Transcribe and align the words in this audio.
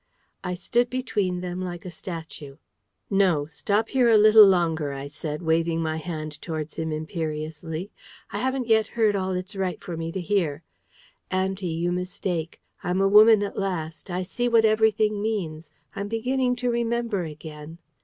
I 0.43 0.55
stood 0.55 0.89
between 0.89 1.41
them 1.41 1.61
like 1.61 1.85
a 1.85 1.91
statue. 1.91 2.57
"No, 3.11 3.45
stop 3.45 3.89
here 3.89 4.09
a 4.09 4.17
little 4.17 4.47
longer," 4.47 4.93
I 4.93 5.05
said, 5.05 5.43
waving 5.43 5.79
my 5.79 5.97
hand 5.97 6.41
towards 6.41 6.75
him 6.77 6.91
imperiously. 6.91 7.91
"I 8.31 8.39
haven't 8.39 8.65
yet 8.65 8.87
heard 8.97 9.15
all 9.15 9.33
it's 9.33 9.55
right 9.55 9.79
for 9.79 9.95
me 9.95 10.11
to 10.11 10.19
hear.... 10.19 10.63
Auntie, 11.29 11.67
you 11.67 11.91
mistake. 11.91 12.59
I'm 12.83 12.99
a 12.99 13.07
woman 13.07 13.43
at 13.43 13.59
last. 13.59 14.09
I 14.09 14.23
see 14.23 14.49
what 14.49 14.65
everything 14.65 15.21
means. 15.21 15.71
I'm 15.95 16.07
beginning 16.07 16.55
to 16.55 16.71
remember 16.71 17.23
again. 17.25 17.77